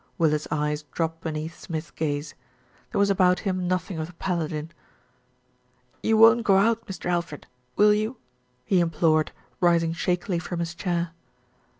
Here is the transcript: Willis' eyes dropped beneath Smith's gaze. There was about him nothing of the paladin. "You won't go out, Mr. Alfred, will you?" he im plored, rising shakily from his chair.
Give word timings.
Willis' 0.17 0.47
eyes 0.49 0.81
dropped 0.91 1.21
beneath 1.21 1.59
Smith's 1.59 1.91
gaze. 1.91 2.33
There 2.91 2.97
was 2.97 3.11
about 3.11 3.41
him 3.41 3.67
nothing 3.67 3.99
of 3.99 4.07
the 4.07 4.13
paladin. 4.13 4.71
"You 6.01 6.17
won't 6.17 6.43
go 6.43 6.57
out, 6.57 6.87
Mr. 6.87 7.05
Alfred, 7.05 7.45
will 7.75 7.93
you?" 7.93 8.17
he 8.65 8.81
im 8.81 8.89
plored, 8.89 9.29
rising 9.59 9.93
shakily 9.93 10.39
from 10.39 10.57
his 10.59 10.73
chair. 10.73 11.11